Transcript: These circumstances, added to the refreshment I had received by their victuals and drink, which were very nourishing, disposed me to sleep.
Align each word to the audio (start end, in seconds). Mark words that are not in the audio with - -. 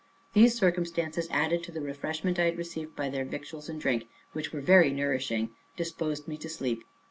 These 0.33 0.57
circumstances, 0.57 1.27
added 1.29 1.61
to 1.61 1.71
the 1.71 1.79
refreshment 1.79 2.39
I 2.39 2.45
had 2.45 2.57
received 2.57 2.95
by 2.95 3.07
their 3.09 3.23
victuals 3.23 3.69
and 3.69 3.79
drink, 3.79 4.07
which 4.33 4.51
were 4.51 4.59
very 4.59 4.89
nourishing, 4.89 5.51
disposed 5.77 6.27
me 6.27 6.37
to 6.39 6.49
sleep. 6.49 6.83